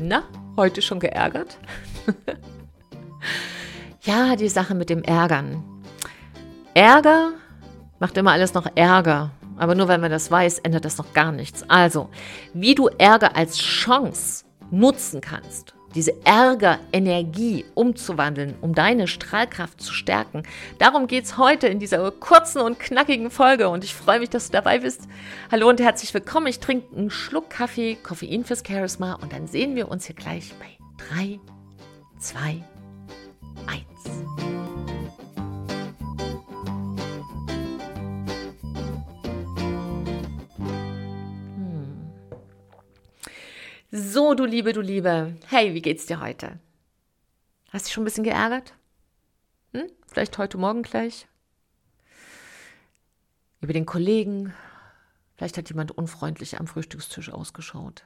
[0.00, 0.22] Na,
[0.56, 1.58] heute schon geärgert?
[4.02, 5.64] ja, die Sache mit dem Ärgern.
[6.74, 7.32] Ärger
[7.98, 9.30] macht immer alles noch Ärger.
[9.56, 11.64] Aber nur weil man das weiß, ändert das noch gar nichts.
[11.68, 12.10] Also,
[12.54, 20.42] wie du Ärger als Chance nutzen kannst, diese Ärgerenergie umzuwandeln, um deine Strahlkraft zu stärken.
[20.78, 24.46] Darum geht es heute in dieser kurzen und knackigen Folge und ich freue mich, dass
[24.46, 25.02] du dabei bist.
[25.50, 26.46] Hallo und herzlich willkommen.
[26.46, 30.52] Ich trinke einen Schluck Kaffee, Koffein fürs Charisma und dann sehen wir uns hier gleich
[30.58, 30.78] bei
[31.14, 31.40] 3,
[32.18, 32.64] 2,
[33.66, 34.47] 1.
[44.00, 45.34] So, du Liebe, du Liebe.
[45.48, 46.60] Hey, wie geht's dir heute?
[47.70, 48.72] Hast dich schon ein bisschen geärgert?
[49.72, 49.90] Hm?
[50.06, 51.26] Vielleicht heute Morgen gleich?
[53.60, 54.54] Über den Kollegen?
[55.36, 58.04] Vielleicht hat jemand unfreundlich am Frühstückstisch ausgeschaut.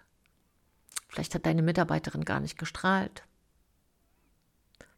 [1.09, 3.25] Vielleicht hat deine Mitarbeiterin gar nicht gestrahlt.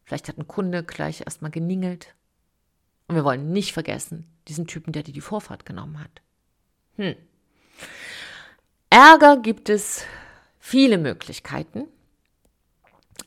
[0.05, 2.15] Vielleicht hat ein Kunde gleich erstmal geningelt.
[3.07, 6.21] Und wir wollen nicht vergessen, diesen Typen, der dir die Vorfahrt genommen hat.
[6.95, 7.15] Hm.
[8.89, 10.05] Ärger gibt es
[10.65, 11.87] viele Möglichkeiten.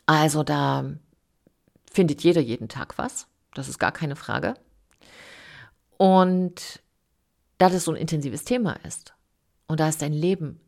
[0.07, 0.93] Also da
[1.89, 3.29] findet jeder jeden Tag was.
[3.55, 4.55] Das ist gar keine Frage.
[5.99, 6.83] Und
[7.59, 9.15] da das so ein intensives Thema ist
[9.69, 10.61] und da es dein Leben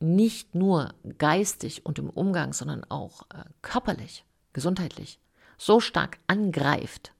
[0.00, 5.20] nicht nur geistig und im Umgang, sondern auch äh, körperlich, gesundheitlich
[5.58, 7.12] so stark angreift,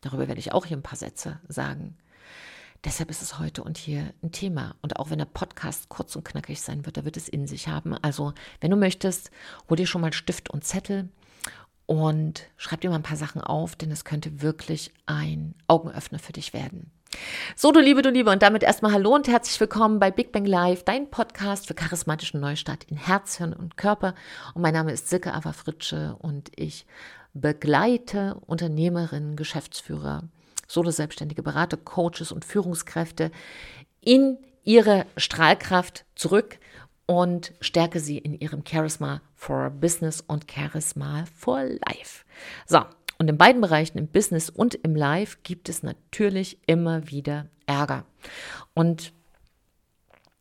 [0.00, 1.96] darüber werde ich auch hier ein paar Sätze sagen,
[2.84, 4.74] Deshalb ist es heute und hier ein Thema.
[4.80, 7.68] Und auch wenn der Podcast kurz und knackig sein wird, da wird es in sich
[7.68, 7.94] haben.
[7.94, 9.30] Also, wenn du möchtest,
[9.68, 11.10] hol dir schon mal Stift und Zettel
[11.84, 16.32] und schreib dir mal ein paar Sachen auf, denn es könnte wirklich ein Augenöffner für
[16.32, 16.90] dich werden.
[17.54, 20.46] So, du Liebe, du Liebe, und damit erstmal Hallo und herzlich willkommen bei Big Bang
[20.46, 24.14] Live, dein Podcast für charismatischen Neustart in Herz, Hirn und Körper.
[24.54, 26.86] Und mein Name ist Silke Ava Fritsche und ich
[27.34, 30.22] begleite Unternehmerinnen, Geschäftsführer,
[30.70, 33.30] Solo-Selbstständige Berater, Coaches und Führungskräfte
[34.00, 36.58] in ihre Strahlkraft zurück
[37.06, 42.24] und stärke sie in ihrem Charisma for Business und Charisma for Life.
[42.66, 42.82] So,
[43.18, 48.04] und in beiden Bereichen, im Business und im Life, gibt es natürlich immer wieder Ärger.
[48.72, 49.12] Und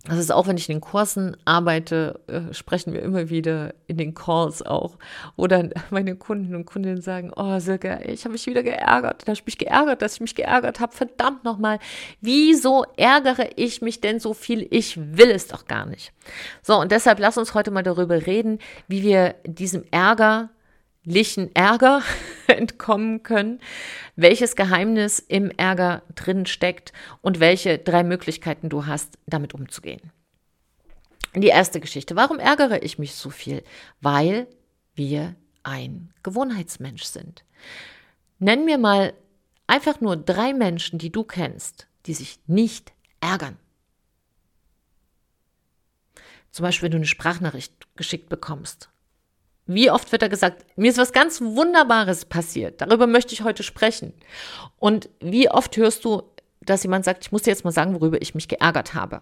[0.09, 3.97] das ist auch, wenn ich in den Kursen arbeite, äh, sprechen wir immer wieder in
[3.97, 4.97] den Calls auch.
[5.35, 9.21] Oder meine Kunden und Kundinnen sagen, oh Silke, ich habe mich wieder geärgert.
[9.21, 10.95] Da habe ich mich geärgert, dass ich mich geärgert habe.
[10.95, 11.79] Verdammt nochmal,
[12.21, 14.67] wieso ärgere ich mich denn so viel?
[14.71, 16.11] Ich will es doch gar nicht.
[16.61, 20.49] So, und deshalb lass uns heute mal darüber reden, wie wir diesem Ärger
[21.03, 22.01] lichen Ärger
[22.47, 23.59] entkommen können,
[24.15, 30.11] welches Geheimnis im Ärger drin steckt und welche drei Möglichkeiten du hast, damit umzugehen.
[31.35, 32.15] Die erste Geschichte.
[32.15, 33.63] Warum ärgere ich mich so viel?
[34.01, 34.47] Weil
[34.95, 37.43] wir ein Gewohnheitsmensch sind.
[38.39, 39.13] Nenn mir mal
[39.67, 43.57] einfach nur drei Menschen, die du kennst, die sich nicht ärgern.
[46.51, 48.89] Zum Beispiel, wenn du eine Sprachnachricht geschickt bekommst
[49.69, 53.61] wie oft wird da gesagt, mir ist was ganz Wunderbares passiert, darüber möchte ich heute
[53.61, 54.13] sprechen.
[54.77, 56.23] Und wie oft hörst du,
[56.61, 59.21] dass jemand sagt, ich muss dir jetzt mal sagen, worüber ich mich geärgert habe.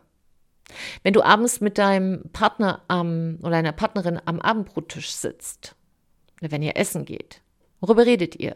[1.04, 5.76] Wenn du abends mit deinem Partner am, oder deiner Partnerin am Abendbrottisch sitzt,
[6.40, 7.42] wenn ihr essen geht,
[7.82, 8.56] worüber redet ihr?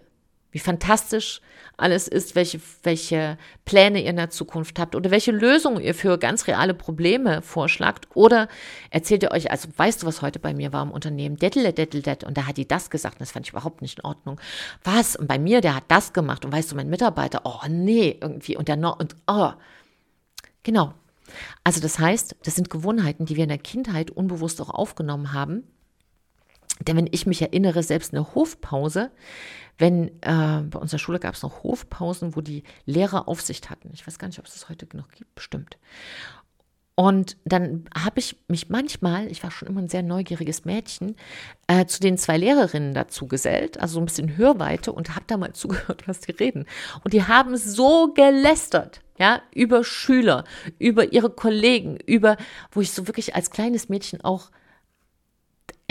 [0.52, 1.42] Wie fantastisch
[1.78, 6.18] alles ist, welche, welche Pläne ihr in der Zukunft habt oder welche Lösungen ihr für
[6.18, 8.08] ganz reale Probleme vorschlagt.
[8.14, 8.48] Oder
[8.90, 11.38] erzählt ihr euch, also weißt du, was heute bei mir war im Unternehmen?
[11.38, 12.28] Dettel, dettel, dettel.
[12.28, 14.40] Und da hat die das gesagt und das fand ich überhaupt nicht in Ordnung.
[14.84, 15.16] Was?
[15.16, 16.46] Und bei mir, der hat das gemacht.
[16.46, 18.58] Und weißt du, mein Mitarbeiter, oh nee, irgendwie.
[18.58, 19.52] Und der noch, und oh.
[20.64, 20.94] Genau.
[21.64, 25.64] Also das heißt, das sind Gewohnheiten, die wir in der Kindheit unbewusst auch aufgenommen haben.
[26.88, 29.12] Denn wenn ich mich erinnere, selbst eine Hofpause,
[29.78, 33.90] wenn äh, bei unserer Schule gab es noch Hofpausen, wo die Lehrer Aufsicht hatten.
[33.94, 35.78] Ich weiß gar nicht, ob es das heute noch gibt, bestimmt.
[36.94, 41.16] Und dann habe ich mich manchmal, ich war schon immer ein sehr neugieriges Mädchen,
[41.68, 45.38] äh, zu den zwei Lehrerinnen dazu gesellt, also so ein bisschen Hörweite und habe da
[45.38, 46.66] mal zugehört, was die reden.
[47.04, 50.44] Und die haben so gelästert, ja, über Schüler,
[50.80, 52.38] über ihre Kollegen, über,
[52.72, 54.52] wo ich so wirklich als kleines Mädchen auch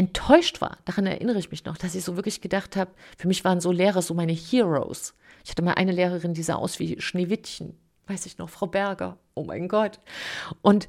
[0.00, 0.78] enttäuscht war.
[0.86, 3.70] Daran erinnere ich mich noch, dass ich so wirklich gedacht habe, für mich waren so
[3.70, 5.14] Lehrer so meine Heroes.
[5.44, 7.76] Ich hatte mal eine Lehrerin, die sah aus wie Schneewittchen,
[8.06, 9.18] weiß ich noch, Frau Berger.
[9.34, 10.00] Oh mein Gott.
[10.62, 10.88] Und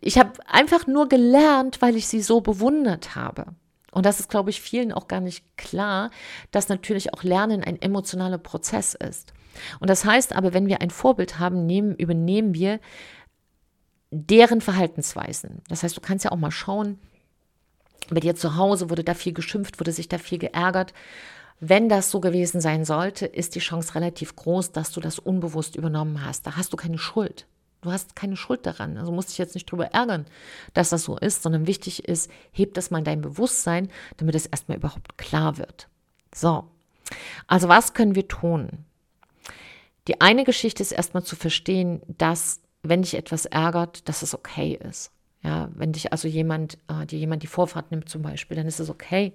[0.00, 3.48] ich habe einfach nur gelernt, weil ich sie so bewundert habe.
[3.92, 6.10] Und das ist, glaube ich, vielen auch gar nicht klar,
[6.50, 9.34] dass natürlich auch Lernen ein emotionaler Prozess ist.
[9.78, 12.80] Und das heißt aber, wenn wir ein Vorbild haben, nehmen, übernehmen wir
[14.10, 15.60] deren Verhaltensweisen.
[15.68, 16.98] Das heißt, du kannst ja auch mal schauen,
[18.10, 20.94] bei dir zu Hause wurde da viel geschimpft, wurde sich da viel geärgert.
[21.60, 25.76] Wenn das so gewesen sein sollte, ist die Chance relativ groß, dass du das unbewusst
[25.76, 26.46] übernommen hast.
[26.46, 27.46] Da hast du keine Schuld.
[27.80, 28.96] Du hast keine Schuld daran.
[28.96, 30.26] Also musst dich jetzt nicht drüber ärgern,
[30.74, 34.46] dass das so ist, sondern wichtig ist, heb das mal in dein Bewusstsein, damit es
[34.46, 35.88] erstmal überhaupt klar wird.
[36.34, 36.64] So.
[37.46, 38.84] Also was können wir tun?
[40.08, 44.78] Die eine Geschichte ist erstmal zu verstehen, dass wenn dich etwas ärgert, dass es okay
[44.88, 45.10] ist.
[45.48, 48.80] Ja, wenn dich also jemand, äh, dir jemand die Vorfahrt nimmt zum Beispiel, dann ist
[48.80, 49.32] es okay,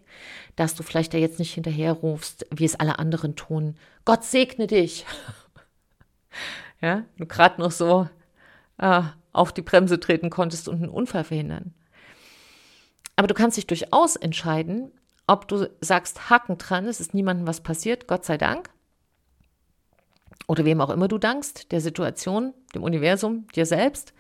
[0.56, 3.78] dass du vielleicht da jetzt nicht hinterherrufst, wie es alle anderen tun.
[4.06, 5.08] Gott segne dich.
[6.82, 8.08] ja, du gerade noch so
[8.78, 9.02] äh,
[9.32, 11.74] auf die Bremse treten konntest und einen Unfall verhindern.
[13.16, 14.92] Aber du kannst dich durchaus entscheiden,
[15.26, 18.70] ob du sagst, Haken dran, es ist niemandem was passiert, Gott sei Dank.
[20.46, 24.14] Oder wem auch immer du dankst, der Situation, dem Universum, dir selbst.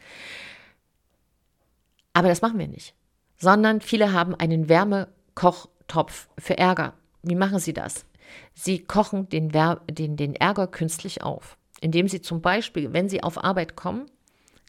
[2.13, 2.94] Aber das machen wir nicht.
[3.38, 6.94] Sondern viele haben einen Wärmekochtopf für Ärger.
[7.24, 8.06] Wie machen sie das?
[8.54, 9.51] Sie kochen den,
[9.89, 14.06] den, den Ärger künstlich auf, indem sie zum Beispiel, wenn sie auf Arbeit kommen,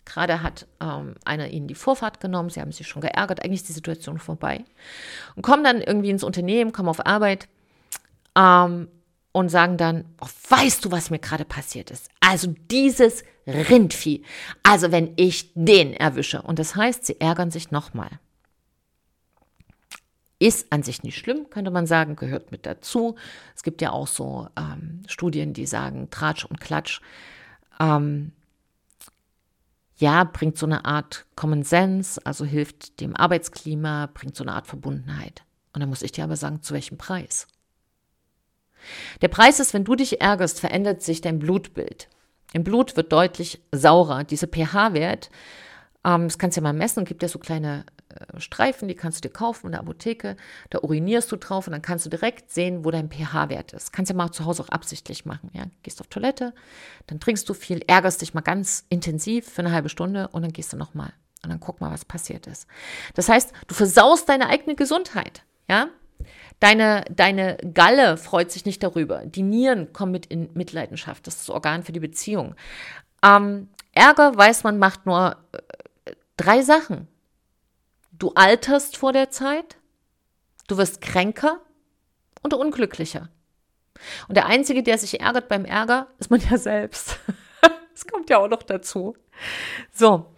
[0.05, 3.69] gerade hat ähm, einer ihnen die Vorfahrt genommen, sie haben sich schon geärgert, eigentlich ist
[3.69, 4.64] die Situation vorbei
[5.35, 7.49] und kommen dann irgendwie ins Unternehmen, kommen auf Arbeit
[8.37, 8.88] ähm,
[9.32, 12.11] und sagen dann, oh, weißt du, was mir gerade passiert ist?
[12.20, 14.23] Also dieses Rindvieh.
[14.62, 16.43] Also wenn ich den erwische.
[16.43, 18.11] Und das heißt, sie ärgern sich nochmal.
[20.38, 23.17] Ist an sich nicht schlimm, könnte man sagen, gehört mit dazu.
[23.55, 27.00] Es gibt ja auch so ähm, Studien, die sagen, Tratsch und Klatsch.
[27.79, 28.32] Ähm,
[29.96, 34.67] ja, bringt so eine Art Common Sense, also hilft dem Arbeitsklima, bringt so eine Art
[34.67, 35.44] Verbundenheit.
[35.73, 37.46] Und dann muss ich dir aber sagen, zu welchem Preis?
[39.23, 42.08] Der Preis ist, wenn du dich ärgerst, verändert sich dein Blutbild.
[42.55, 44.23] Im Blut wird deutlich saurer.
[44.23, 45.29] Dieser pH-Wert,
[46.05, 49.19] ähm, das kannst du ja mal messen, gibt ja so kleine äh, Streifen, die kannst
[49.19, 50.37] du dir kaufen in der Apotheke.
[50.71, 53.93] Da urinierst du drauf und dann kannst du direkt sehen, wo dein pH-Wert ist.
[53.93, 55.51] Kannst ja mal zu Hause auch absichtlich machen.
[55.53, 55.65] Ja?
[55.83, 56.55] Gehst auf Toilette,
[57.09, 60.53] dann trinkst du viel, ärgerst dich mal ganz intensiv für eine halbe Stunde und dann
[60.53, 61.12] gehst du nochmal.
[61.43, 62.69] Und dann guck mal, was passiert ist.
[63.15, 65.43] Das heißt, du versaust deine eigene Gesundheit.
[65.69, 65.89] Ja,
[66.61, 69.26] Deine, deine Galle freut sich nicht darüber.
[69.26, 71.26] Die Nieren kommen mit in Mitleidenschaft.
[71.26, 72.55] Das ist das Organ für die Beziehung.
[73.22, 77.08] Ähm, Ärger, weiß man, macht nur äh, drei Sachen.
[78.12, 79.76] Du alterst vor der Zeit,
[80.69, 81.61] du wirst kränker
[82.43, 83.28] und unglücklicher.
[84.28, 87.19] Und der Einzige, der sich ärgert beim Ärger, ist man ja selbst.
[87.93, 89.17] das kommt ja auch noch dazu.
[89.93, 90.33] So,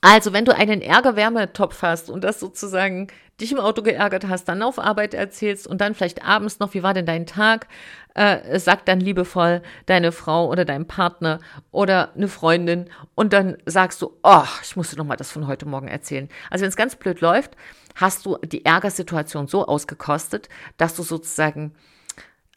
[0.00, 3.08] also, wenn du einen Ärger-Wärmetopf hast und das sozusagen
[3.40, 6.82] dich im Auto geärgert hast, dann auf Arbeit erzählst und dann vielleicht abends noch, wie
[6.82, 7.66] war denn dein Tag,
[8.14, 11.40] äh, sagt dann liebevoll deine Frau oder dein Partner
[11.70, 15.66] oder eine Freundin und dann sagst du, oh, ich musste noch mal das von heute
[15.66, 16.28] Morgen erzählen.
[16.50, 17.56] Also, wenn es ganz blöd läuft,
[17.96, 21.74] hast du die Ärgersituation so ausgekostet, dass du sozusagen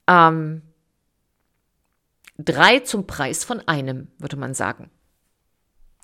[0.08, 0.62] ähm,
[2.38, 4.92] drei zum Preis von einem, würde man sagen.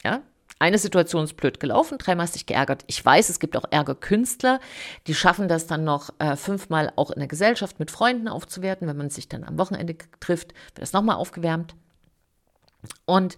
[0.04, 0.22] Ja,
[0.60, 2.84] eine Situation ist blöd gelaufen, dreimal hast dich geärgert.
[2.88, 4.60] Ich weiß, es gibt auch Ärgerkünstler,
[5.06, 8.88] die schaffen das dann noch äh, fünfmal auch in der Gesellschaft mit Freunden aufzuwerten.
[8.88, 11.76] Wenn man sich dann am Wochenende trifft, wird das nochmal aufgewärmt.
[13.06, 13.38] Und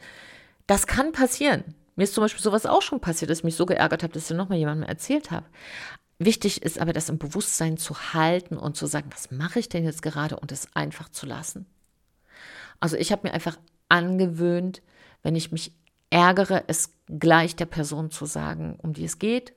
[0.68, 1.76] das kann passieren.
[1.96, 4.32] Mir ist zum Beispiel sowas auch schon passiert, dass ich mich so geärgert habe, dass
[4.32, 5.46] ich nochmal jemandem erzählt habe.
[6.20, 9.84] Wichtig ist aber, das im Bewusstsein zu halten und zu sagen, was mache ich denn
[9.84, 11.66] jetzt gerade und es einfach zu lassen.
[12.80, 13.58] Also ich habe mir einfach
[13.90, 14.82] angewöhnt,
[15.24, 15.74] wenn ich mich
[16.10, 19.54] ärgere, es gleich der Person zu sagen, um die es geht,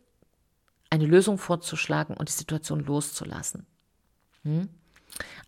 [0.91, 3.67] eine Lösung vorzuschlagen und die Situation loszulassen.
[4.43, 4.69] Hm?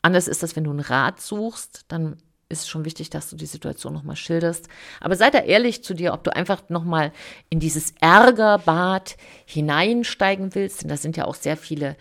[0.03, 2.17] Anders ist das, wenn du einen Rat suchst, dann
[2.49, 4.69] ist es schon wichtig, dass du die Situation nochmal schilderst.
[5.01, 7.13] Aber sei da ehrlich zu dir, ob du einfach nochmal
[7.49, 11.97] in dieses Ärgerbad hineinsteigen willst, denn da sind ja auch sehr viele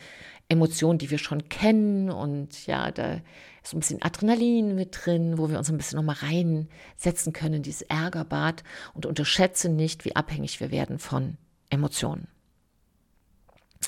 [0.50, 3.22] Emotionen, die wir schon kennen und ja, da
[3.64, 7.64] ist ein bisschen Adrenalin mit drin, wo wir uns ein bisschen nochmal reinsetzen können in
[7.64, 11.38] dieses Ärgerbad und unterschätze nicht, wie abhängig wir werden von
[11.70, 12.28] Emotionen.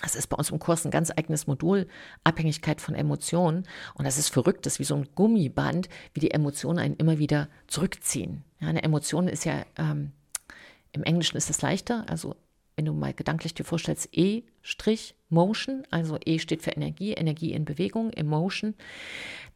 [0.02, 1.88] Das ist bei uns im Kurs ein ganz eigenes Modul,
[2.24, 3.66] Abhängigkeit von Emotionen.
[3.94, 7.18] Und das ist verrückt, das ist wie so ein Gummiband, wie die Emotionen einen immer
[7.18, 8.44] wieder zurückziehen.
[8.60, 10.12] Ja, eine Emotion ist ja, ähm,
[10.92, 12.36] im Englischen ist es leichter, also
[12.75, 18.12] wenn du mal gedanklich dir vorstellst, E-Motion, also E steht für Energie, Energie in Bewegung,
[18.12, 18.75] Emotion,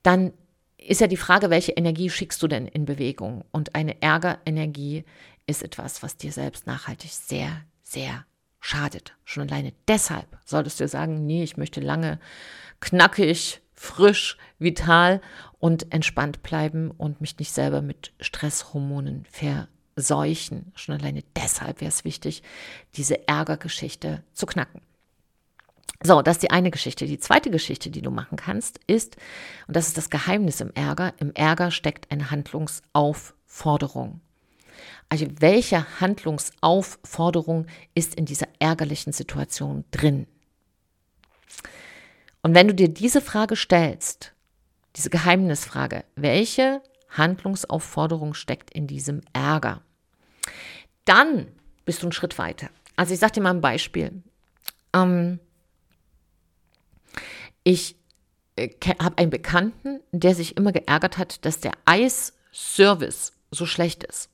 [0.04, 0.34] dann
[0.78, 3.44] ist ja die Frage, welche Energie schickst du denn in Bewegung?
[3.52, 5.04] Und eine Ärgerenergie
[5.46, 8.26] ist etwas, was dir selbst nachhaltig sehr, sehr
[8.62, 9.16] schadet.
[9.26, 12.20] Schon alleine deshalb solltest du sagen, nee, ich möchte lange
[12.80, 15.22] knackig, frisch, vital
[15.60, 19.26] und entspannt bleiben und mich nicht selber mit Stresshormonen
[20.00, 20.72] verseuchen.
[20.76, 22.42] Schon alleine deshalb wäre es wichtig,
[22.96, 24.82] diese Ärgergeschichte zu knacken.
[26.02, 27.06] So, das ist die eine Geschichte.
[27.06, 29.18] Die zweite Geschichte, die du machen kannst, ist,
[29.68, 34.22] und das ist das Geheimnis im Ärger, im Ärger steckt eine Handlungsaufforderung.
[35.10, 40.28] Also welche Handlungsaufforderung ist in dieser ärgerlichen Situation drin?
[42.42, 44.34] Und wenn du dir diese Frage stellst,
[44.96, 49.82] diese Geheimnisfrage, welche Handlungsaufforderung steckt in diesem Ärger,
[51.10, 51.48] dann
[51.86, 52.70] bist du einen Schritt weiter.
[52.96, 54.22] Also ich sage dir mal ein Beispiel.
[54.94, 55.40] Ähm,
[57.64, 57.96] ich
[58.56, 58.70] äh,
[59.02, 64.30] habe einen Bekannten, der sich immer geärgert hat, dass der Eisservice so schlecht ist.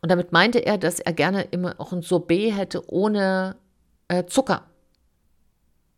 [0.00, 3.56] Und damit meinte er, dass er gerne immer auch ein Sorbet hätte ohne
[4.06, 4.64] äh, Zucker.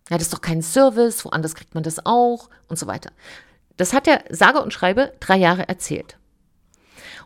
[0.08, 3.12] Ja, das ist doch kein Service, woanders kriegt man das auch und so weiter.
[3.76, 6.16] Das hat er sage und schreibe drei Jahre erzählt.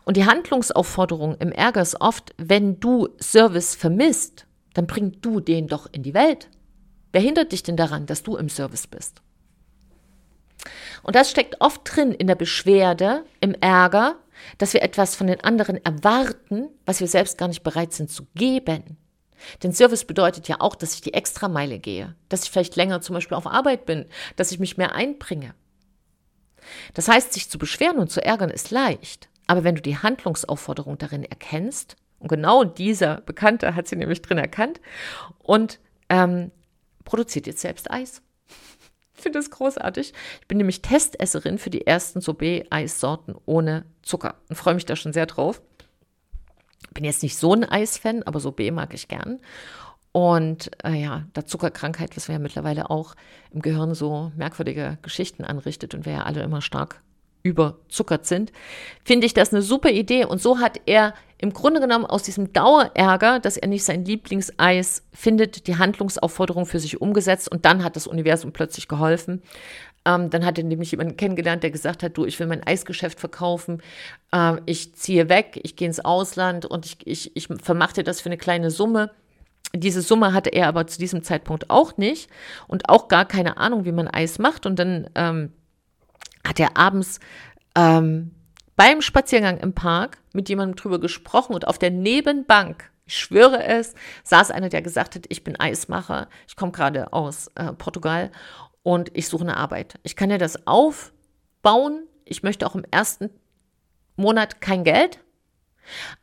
[0.05, 5.67] Und die Handlungsaufforderung im Ärger ist oft, wenn du Service vermisst, dann bring du den
[5.67, 6.49] doch in die Welt.
[7.11, 9.21] Wer hindert dich denn daran, dass du im Service bist?
[11.03, 14.15] Und das steckt oft drin in der Beschwerde, im Ärger,
[14.57, 18.25] dass wir etwas von den anderen erwarten, was wir selbst gar nicht bereit sind zu
[18.35, 18.97] geben.
[19.63, 23.15] Denn Service bedeutet ja auch, dass ich die Extrameile gehe, dass ich vielleicht länger zum
[23.15, 25.53] Beispiel auf Arbeit bin, dass ich mich mehr einbringe.
[26.93, 29.29] Das heißt, sich zu beschweren und zu ärgern ist leicht.
[29.47, 34.37] Aber wenn du die Handlungsaufforderung darin erkennst, und genau dieser Bekannte hat sie nämlich drin
[34.37, 34.81] erkannt,
[35.39, 36.51] und ähm,
[37.03, 38.21] produziert jetzt selbst Eis.
[39.15, 40.13] Ich finde das großartig.
[40.41, 45.13] Ich bin nämlich Testesserin für die ersten Sorbet-Eissorten ohne Zucker und freue mich da schon
[45.13, 45.61] sehr drauf.
[46.93, 49.39] Bin jetzt nicht so ein Eisfan, aber Sorbet mag ich gern.
[50.11, 53.15] Und äh, ja, da Zuckerkrankheit, was wir ja mittlerweile auch
[53.51, 57.01] im Gehirn so merkwürdige Geschichten anrichtet und wir ja alle immer stark
[57.45, 58.51] überzuckert sind,
[59.05, 60.25] finde ich das eine super Idee.
[60.25, 65.03] Und so hat er im Grunde genommen aus diesem Dauerärger, dass er nicht sein Lieblingseis
[65.13, 69.43] findet, die Handlungsaufforderung für sich umgesetzt und dann hat das Universum plötzlich geholfen.
[70.05, 73.19] Ähm, dann hat er nämlich jemanden kennengelernt, der gesagt hat, du, ich will mein Eisgeschäft
[73.19, 73.81] verkaufen,
[74.31, 78.29] äh, ich ziehe weg, ich gehe ins Ausland und ich, ich, ich vermachte das für
[78.29, 79.11] eine kleine Summe.
[79.73, 82.29] Diese Summe hatte er aber zu diesem Zeitpunkt auch nicht
[82.67, 84.65] und auch gar keine Ahnung, wie man Eis macht.
[84.65, 85.51] Und dann ähm,
[86.45, 87.19] hat er abends
[87.75, 88.31] ähm,
[88.75, 93.93] beim Spaziergang im Park mit jemandem drüber gesprochen und auf der Nebenbank, ich schwöre es,
[94.23, 98.31] saß einer, der gesagt hat, ich bin Eismacher, ich komme gerade aus äh, Portugal
[98.83, 99.99] und ich suche eine Arbeit.
[100.03, 102.03] Ich kann ja das aufbauen.
[102.25, 103.29] Ich möchte auch im ersten
[104.15, 105.19] Monat kein Geld,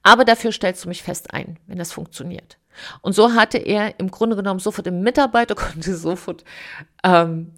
[0.03, 2.59] aber dafür stellst du mich fest ein, wenn das funktioniert.
[3.01, 6.45] Und so hatte er im Grunde genommen sofort einen Mitarbeiter, konnte sofort
[7.05, 7.55] ähm,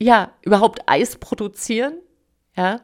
[0.00, 1.94] ja, überhaupt Eis produzieren,
[2.56, 2.80] ja,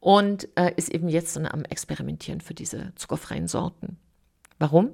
[0.00, 3.98] und äh, ist eben jetzt am Experimentieren für diese zuckerfreien Sorten.
[4.58, 4.90] Warum?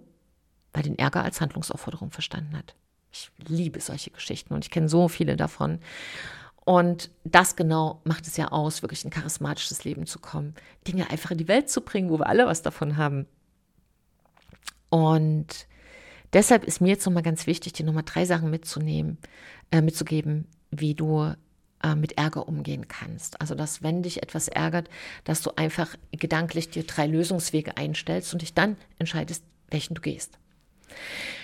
[0.73, 2.75] Weil den Ärger als Handlungsaufforderung verstanden hat.
[3.11, 5.81] Ich liebe solche Geschichten und ich kenne so viele davon.
[6.65, 10.55] Und das genau macht es ja aus, wirklich ein charismatisches Leben zu kommen,
[10.87, 13.27] Dinge einfach in die Welt zu bringen, wo wir alle was davon haben.
[14.91, 15.67] Und
[16.35, 19.17] deshalb ist mir jetzt nochmal ganz wichtig, dir nochmal drei Sachen mitzunehmen,
[19.71, 21.33] äh, mitzugeben, wie du
[21.83, 23.41] äh, mit Ärger umgehen kannst.
[23.41, 24.89] Also, dass wenn dich etwas ärgert,
[25.25, 30.39] dass du einfach gedanklich dir drei Lösungswege einstellst und dich dann entscheidest, welchen du gehst.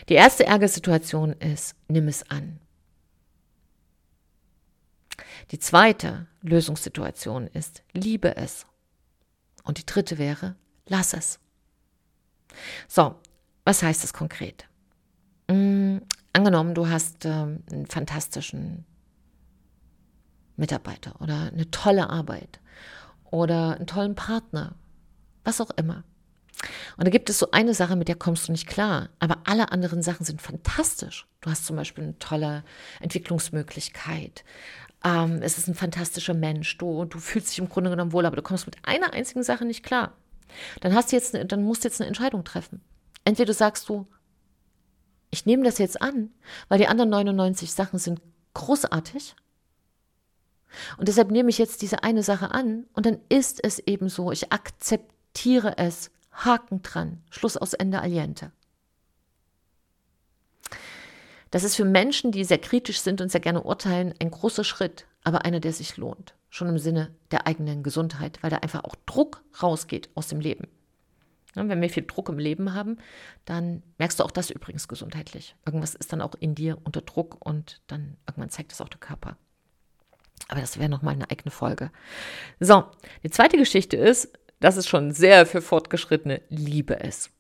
[0.08, 2.58] Die erste Ärgersituation ist, nimm es an.
[5.50, 8.66] Die zweite Lösungssituation ist, liebe es.
[9.62, 11.38] Und die dritte wäre, lass es.
[12.88, 13.14] So,
[13.64, 14.66] was heißt das konkret?
[15.48, 15.98] Mm,
[16.32, 18.84] angenommen, du hast ähm, einen fantastischen
[20.56, 22.61] Mitarbeiter oder eine tolle Arbeit
[23.30, 24.75] oder einen tollen Partner,
[25.44, 26.04] was auch immer.
[26.96, 29.73] Und da gibt es so eine Sache, mit der kommst du nicht klar, aber alle
[29.73, 31.26] anderen Sachen sind fantastisch.
[31.40, 32.64] Du hast zum Beispiel eine tolle
[33.00, 34.44] Entwicklungsmöglichkeit.
[35.04, 36.78] Ähm, es ist ein fantastischer Mensch.
[36.78, 39.64] Du, du fühlst dich im Grunde genommen wohl, aber du kommst mit einer einzigen Sache
[39.64, 40.14] nicht klar.
[40.80, 42.80] Dann hast du jetzt, eine, dann musst du jetzt eine Entscheidung treffen.
[43.25, 44.06] Entweder sagst du,
[45.30, 46.30] ich nehme das jetzt an,
[46.68, 48.20] weil die anderen 99 Sachen sind
[48.54, 49.34] großartig
[50.99, 54.33] und deshalb nehme ich jetzt diese eine Sache an und dann ist es eben so.
[54.33, 56.11] Ich akzeptiere es.
[56.33, 57.23] Haken dran.
[57.31, 58.50] Schluss aus Ende Aliente.
[61.54, 65.07] Das ist für Menschen, die sehr kritisch sind und sehr gerne urteilen, ein großer Schritt,
[65.23, 66.35] aber einer, der sich lohnt.
[66.50, 70.66] Schon im Sinne der eigenen Gesundheit, weil da einfach auch Druck rausgeht aus dem Leben.
[71.54, 72.99] wenn wir viel Druck im Leben haben,
[73.45, 75.54] dann merkst du auch das übrigens gesundheitlich.
[75.64, 78.99] Irgendwas ist dann auch in dir unter Druck und dann irgendwann zeigt es auch der
[78.99, 79.37] Körper.
[80.48, 81.90] Aber das wäre nochmal eine eigene Folge.
[82.60, 82.84] So,
[83.22, 87.30] die zweite Geschichte ist, das ist schon sehr für Fortgeschrittene, liebe es.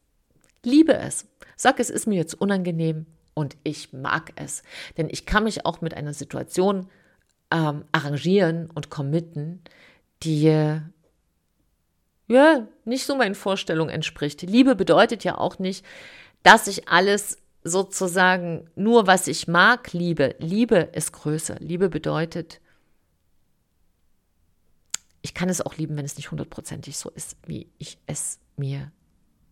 [0.62, 1.26] Liebe es.
[1.56, 4.62] Sag, es ist mir jetzt unangenehm Und ich mag es.
[4.96, 6.88] Denn ich kann mich auch mit einer Situation
[7.50, 9.62] ähm, arrangieren und committen,
[10.22, 10.44] die
[12.26, 14.42] ja nicht so meinen Vorstellungen entspricht.
[14.42, 15.84] Liebe bedeutet ja auch nicht,
[16.42, 20.34] dass ich alles sozusagen nur, was ich mag, liebe.
[20.38, 21.56] Liebe ist größer.
[21.58, 22.60] Liebe bedeutet,
[25.24, 28.92] ich kann es auch lieben, wenn es nicht hundertprozentig so ist, wie ich es mir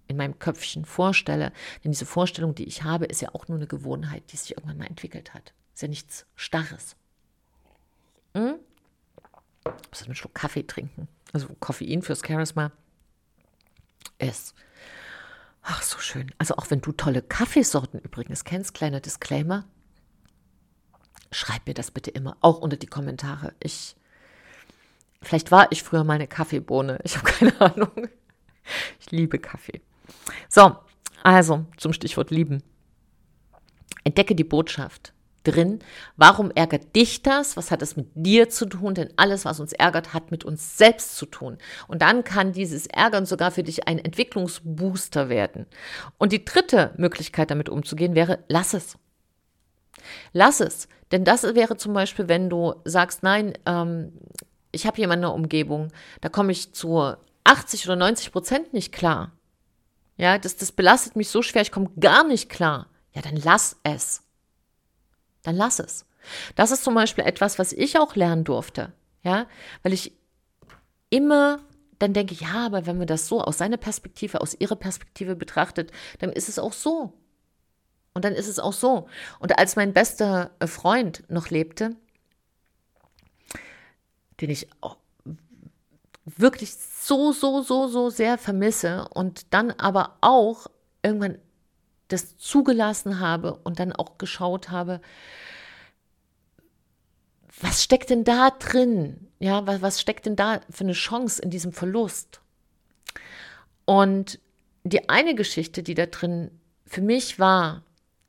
[0.06, 1.50] in meinem Köpfchen vorstelle.
[1.82, 4.76] Denn diese Vorstellung, die ich habe, ist ja auch nur eine Gewohnheit, die sich irgendwann
[4.76, 5.54] mal entwickelt hat.
[5.72, 6.94] Ist ja nichts Starres.
[8.34, 8.56] Hm?
[9.64, 11.08] Muss einen Schluck Kaffee trinken.
[11.32, 12.70] Also Koffein fürs Charisma
[14.18, 14.54] ist.
[15.62, 16.34] Ach, so schön.
[16.36, 19.64] Also auch wenn du tolle Kaffeesorten übrigens kennst, kleiner Disclaimer,
[21.30, 23.54] schreib mir das bitte immer, auch unter die Kommentare.
[23.58, 23.96] Ich
[25.22, 26.98] Vielleicht war ich früher mal eine Kaffeebohne.
[27.04, 28.08] Ich habe keine Ahnung.
[29.00, 29.80] Ich liebe Kaffee.
[30.48, 30.76] So,
[31.22, 32.62] also zum Stichwort lieben.
[34.04, 35.12] Entdecke die Botschaft
[35.44, 35.80] drin.
[36.16, 37.56] Warum ärgert dich das?
[37.56, 38.94] Was hat es mit dir zu tun?
[38.94, 41.58] Denn alles, was uns ärgert, hat mit uns selbst zu tun.
[41.88, 45.66] Und dann kann dieses Ärgern sogar für dich ein Entwicklungsbooster werden.
[46.18, 48.98] Und die dritte Möglichkeit, damit umzugehen, wäre, lass es.
[50.32, 50.88] Lass es.
[51.10, 54.12] Denn das wäre zum Beispiel, wenn du sagst, nein, ähm,
[54.72, 55.88] ich habe jemanden in der Umgebung,
[56.20, 57.14] da komme ich zu
[57.44, 59.32] 80 oder 90 Prozent nicht klar.
[60.16, 62.88] Ja, das, das belastet mich so schwer, ich komme gar nicht klar.
[63.14, 64.22] Ja, dann lass es.
[65.42, 66.06] Dann lass es.
[66.54, 68.92] Das ist zum Beispiel etwas, was ich auch lernen durfte.
[69.22, 69.46] Ja,
[69.82, 70.12] weil ich
[71.10, 71.60] immer
[71.98, 75.92] dann denke, ja, aber wenn man das so aus seiner Perspektive, aus ihrer Perspektive betrachtet,
[76.18, 77.12] dann ist es auch so.
[78.14, 79.08] Und dann ist es auch so.
[79.38, 81.96] Und als mein bester Freund noch lebte,
[84.40, 84.68] den ich
[86.24, 90.68] wirklich so, so, so, so sehr vermisse und dann aber auch
[91.02, 91.38] irgendwann
[92.08, 95.00] das zugelassen habe und dann auch geschaut habe,
[97.60, 99.28] was steckt denn da drin?
[99.38, 102.40] Ja, was, was steckt denn da für eine Chance in diesem Verlust?
[103.84, 104.38] Und
[104.84, 106.50] die eine Geschichte, die da drin
[106.86, 107.82] für mich war,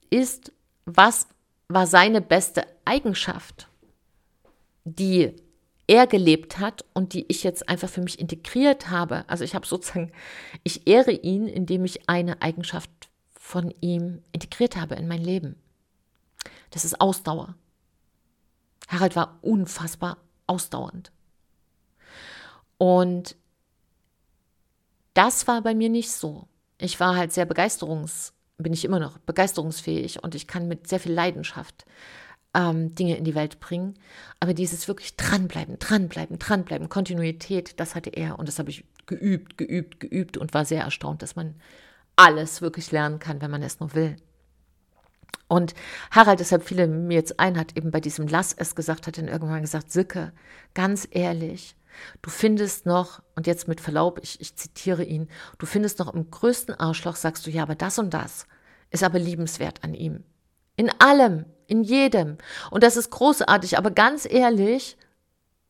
[0.09, 0.51] ist,
[0.85, 1.27] was
[1.67, 3.67] war seine beste Eigenschaft,
[4.83, 5.35] die
[5.87, 9.25] er gelebt hat und die ich jetzt einfach für mich integriert habe.
[9.27, 10.11] Also ich habe sozusagen,
[10.63, 12.89] ich ehre ihn, indem ich eine Eigenschaft
[13.33, 15.55] von ihm integriert habe in mein Leben.
[16.71, 17.55] Das ist Ausdauer.
[18.87, 20.17] Harald war unfassbar
[20.47, 21.11] ausdauernd.
[22.77, 23.35] Und
[25.13, 26.47] das war bei mir nicht so.
[26.77, 30.99] Ich war halt sehr begeisterungs, bin ich immer noch begeisterungsfähig und ich kann mit sehr
[30.99, 31.85] viel Leidenschaft
[32.53, 33.95] ähm, Dinge in die Welt bringen.
[34.39, 39.57] Aber dieses wirklich dranbleiben, dranbleiben, dranbleiben, Kontinuität, das hatte er und das habe ich geübt,
[39.57, 41.55] geübt, geübt und war sehr erstaunt, dass man
[42.15, 44.15] alles wirklich lernen kann, wenn man es nur will.
[45.47, 45.73] Und
[46.11, 49.27] Harald, deshalb fiel mir jetzt ein, hat eben bei diesem Lass es gesagt, hat dann
[49.27, 50.31] irgendwann gesagt, Sicke,
[50.73, 51.75] ganz ehrlich,
[52.21, 56.31] du findest noch, und jetzt mit Verlaub, ich, ich zitiere ihn, du findest noch im
[56.31, 58.47] größten Arschloch, sagst du, ja, aber das und das
[58.89, 60.23] ist aber liebenswert an ihm.
[60.75, 62.37] In allem, in jedem.
[62.71, 64.97] Und das ist großartig, aber ganz ehrlich,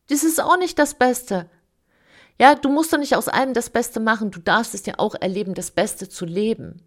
[0.08, 1.48] das ist auch nicht das Beste.
[2.40, 4.30] Ja, du musst doch nicht aus allem das Beste machen.
[4.30, 6.82] Du darfst es ja auch erleben, das Beste zu leben.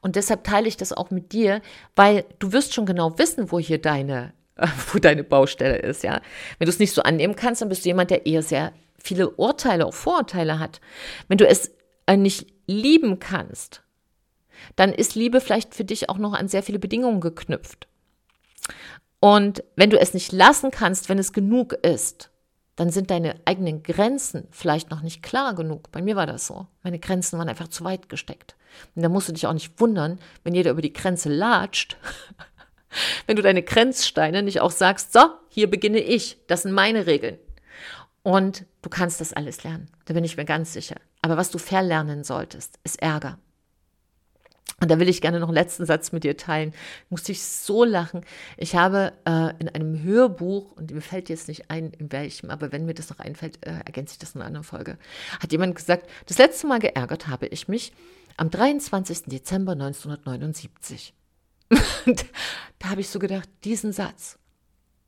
[0.00, 1.62] Und deshalb teile ich das auch mit dir,
[1.96, 4.32] weil du wirst schon genau wissen, wo hier deine,
[4.92, 6.20] wo deine Baustelle ist, ja.
[6.58, 9.30] Wenn du es nicht so annehmen kannst, dann bist du jemand, der eher sehr viele
[9.30, 10.80] Urteile, auch Vorurteile hat.
[11.28, 11.72] Wenn du es
[12.06, 13.82] äh, nicht lieben kannst,
[14.76, 17.86] dann ist Liebe vielleicht für dich auch noch an sehr viele Bedingungen geknüpft.
[19.20, 22.30] Und wenn du es nicht lassen kannst, wenn es genug ist,
[22.76, 25.90] dann sind deine eigenen Grenzen vielleicht noch nicht klar genug.
[25.92, 26.66] Bei mir war das so.
[26.82, 28.56] Meine Grenzen waren einfach zu weit gesteckt.
[28.94, 31.96] Und da musst du dich auch nicht wundern, wenn jeder über die Grenze latscht.
[33.26, 36.38] wenn du deine Grenzsteine nicht auch sagst, so, hier beginne ich.
[36.48, 37.38] Das sind meine Regeln.
[38.22, 39.88] Und du kannst das alles lernen.
[40.06, 40.96] Da bin ich mir ganz sicher.
[41.22, 43.38] Aber was du verlernen solltest, ist Ärger.
[44.80, 46.72] Und da will ich gerne noch einen letzten Satz mit dir teilen.
[47.08, 48.22] Musste ich so lachen.
[48.56, 52.72] Ich habe äh, in einem Hörbuch, und mir fällt jetzt nicht ein, in welchem, aber
[52.72, 54.98] wenn mir das noch einfällt, äh, ergänze ich das in einer anderen Folge,
[55.40, 57.92] hat jemand gesagt, das letzte Mal geärgert habe ich mich
[58.36, 59.24] am 23.
[59.24, 61.14] Dezember 1979.
[62.06, 62.26] Und
[62.78, 64.38] da habe ich so gedacht, diesen Satz,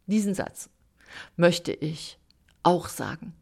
[0.07, 0.70] diesen Satz
[1.37, 2.18] möchte ich
[2.62, 3.35] auch sagen.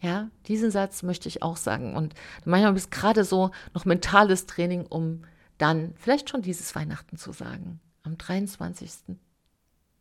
[0.00, 1.96] Ja, diesen Satz möchte ich auch sagen.
[1.96, 5.24] Und manchmal ist gerade so noch mentales Training, um
[5.58, 7.80] dann vielleicht schon dieses Weihnachten zu sagen.
[8.04, 9.16] Am 23.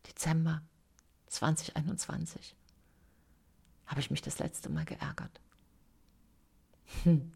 [0.08, 0.62] Dezember
[1.28, 2.56] 2021
[3.88, 5.42] habe ich mich das letzte Mal geärgert.
[7.04, 7.32] Hm.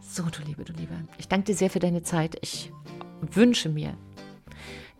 [0.00, 0.94] So, du Liebe, du Liebe.
[1.18, 2.36] Ich danke dir sehr für deine Zeit.
[2.42, 2.70] Ich
[3.22, 3.96] wünsche mir,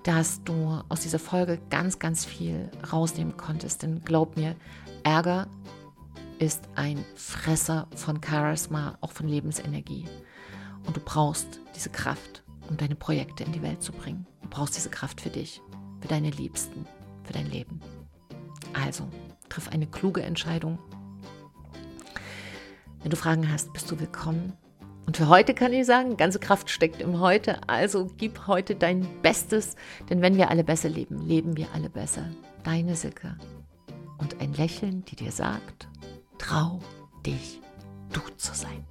[0.05, 3.83] dass du aus dieser Folge ganz, ganz viel rausnehmen konntest.
[3.83, 4.57] Denn glaub mir,
[5.05, 5.47] Ärger
[6.39, 10.07] ist ein Fresser von Charisma, auch von Lebensenergie.
[10.87, 14.27] Und du brauchst diese Kraft, um deine Projekte in die Welt zu bringen.
[14.43, 15.61] Du brauchst diese Kraft für dich,
[16.01, 16.85] für deine Liebsten,
[17.23, 17.81] für dein Leben.
[18.73, 19.09] Also,
[19.49, 20.79] triff eine kluge Entscheidung.
[23.03, 24.55] Wenn du Fragen hast, bist du willkommen.
[25.07, 27.59] Und für heute kann ich sagen, ganze Kraft steckt im Heute.
[27.67, 29.77] Also gib heute dein Bestes,
[30.09, 32.31] denn wenn wir alle besser leben, leben wir alle besser.
[32.65, 33.37] Deine Silke.
[34.19, 35.89] Und ein Lächeln, die dir sagt,
[36.39, 36.81] trau
[37.27, 37.61] dich,
[38.13, 38.85] du zu sein.